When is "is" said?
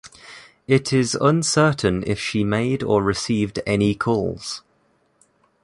0.91-1.13